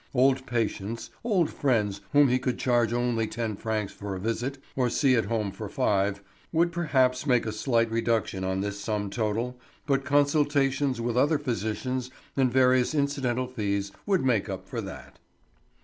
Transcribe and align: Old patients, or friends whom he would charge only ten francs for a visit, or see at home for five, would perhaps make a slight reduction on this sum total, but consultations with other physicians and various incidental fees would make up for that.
Old 0.15 0.47
patients, 0.47 1.11
or 1.21 1.45
friends 1.45 2.01
whom 2.11 2.27
he 2.29 2.41
would 2.43 2.57
charge 2.57 2.91
only 2.91 3.27
ten 3.27 3.55
francs 3.55 3.93
for 3.93 4.15
a 4.15 4.19
visit, 4.19 4.57
or 4.75 4.89
see 4.89 5.13
at 5.13 5.25
home 5.25 5.51
for 5.51 5.69
five, 5.69 6.23
would 6.51 6.71
perhaps 6.71 7.27
make 7.27 7.45
a 7.45 7.51
slight 7.51 7.91
reduction 7.91 8.43
on 8.43 8.61
this 8.61 8.79
sum 8.79 9.11
total, 9.11 9.59
but 9.85 10.03
consultations 10.03 10.99
with 10.99 11.15
other 11.17 11.37
physicians 11.37 12.09
and 12.35 12.51
various 12.51 12.95
incidental 12.95 13.45
fees 13.45 13.91
would 14.07 14.25
make 14.25 14.49
up 14.49 14.67
for 14.67 14.81
that. 14.81 15.19